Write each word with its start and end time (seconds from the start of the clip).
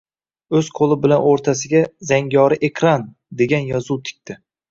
Oʻz 0.59 0.69
qoʻli 0.79 0.95
bilan 1.03 1.25
oʻrtasiga 1.33 1.83
“Zangori 2.11 2.59
ekran” 2.71 3.05
degan 3.43 3.71
yozuv 3.75 4.03
tikdi 4.09 4.39